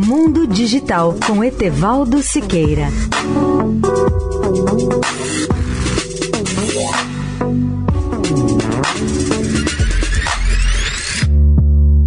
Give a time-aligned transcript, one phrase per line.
[0.00, 2.86] Mundo Digital com Etevaldo Siqueira.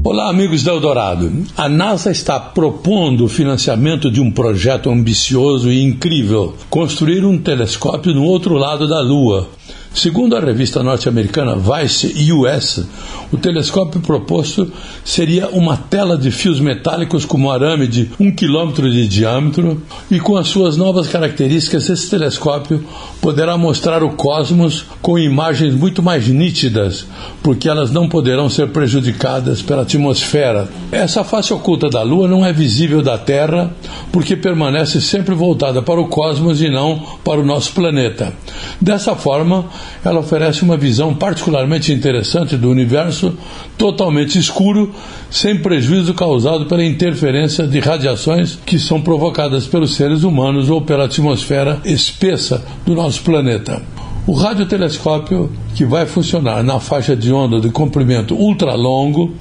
[0.05, 1.43] Olá, amigos da Eldorado.
[1.57, 8.13] A NASA está propondo o financiamento de um projeto ambicioso e incrível: construir um telescópio
[8.13, 9.49] no outro lado da Lua.
[9.93, 12.85] Segundo a revista norte-americana Vice US,
[13.29, 14.71] o telescópio proposto
[15.03, 20.17] seria uma tela de fios metálicos com um arame de um quilômetro de diâmetro e
[20.17, 22.81] com as suas novas características, esse telescópio
[23.21, 27.05] poderá mostrar o cosmos com imagens muito mais nítidas,
[27.43, 30.69] porque elas não poderão ser prejudicadas pela atmosfera.
[30.89, 33.69] Essa face oculta da Lua não é visível da Terra,
[34.09, 38.33] porque permanece sempre voltada para o cosmos e não para o nosso planeta.
[38.79, 39.65] Dessa forma,
[40.03, 43.33] ela oferece uma visão particularmente interessante do universo
[43.77, 44.93] totalmente escuro,
[45.29, 51.05] sem prejuízo causado pela interferência de radiações que são provocadas pelos seres humanos ou pela
[51.05, 53.81] atmosfera espessa do nosso planeta.
[54.27, 59.33] O radiotelescópio, que vai funcionar na faixa de onda de comprimento ultralongo,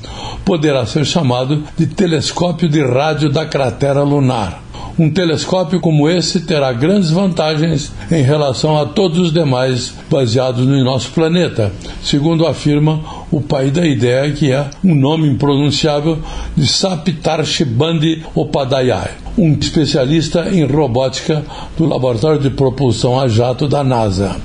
[0.42, 4.69] poderá ser chamado de telescópio de rádio da cratera lunar.
[4.98, 10.84] Um telescópio como esse terá grandes vantagens em relação a todos os demais baseados no
[10.84, 16.18] nosso planeta, segundo afirma o pai da ideia, que é um nome impronunciável
[16.56, 21.44] de Saptar Shibandi Opadayai, um especialista em robótica
[21.76, 24.36] do Laboratório de Propulsão a Jato da NASA.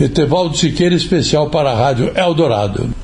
[0.00, 3.03] Etevaldo Siqueira, especial para a Rádio Eldorado.